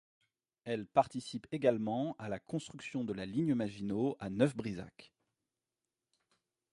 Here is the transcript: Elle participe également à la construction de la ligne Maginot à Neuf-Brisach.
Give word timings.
Elle 0.63 0.87
participe 0.87 1.45
également 1.51 2.15
à 2.17 2.27
la 2.27 2.39
construction 2.39 3.03
de 3.03 3.13
la 3.13 3.27
ligne 3.27 3.53
Maginot 3.53 4.15
à 4.19 4.31
Neuf-Brisach. 4.31 5.13